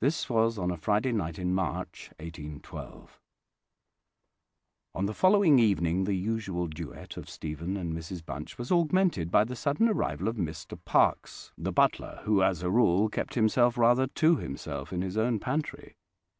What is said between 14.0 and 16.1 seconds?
to himself in his own pantry.